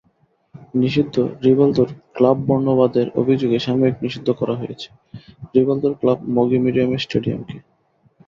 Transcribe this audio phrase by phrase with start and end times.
[0.73, 1.15] নিষিদ্ধ
[1.43, 4.87] রিভালদোর ক্লাববর্ণবাদের অভিযোগে সাময়িক নিষিদ্ধ করা হয়েছে
[5.55, 7.55] রিভালদোর ক্লাব মগি মিরিমের স্টেডিয়ামকে।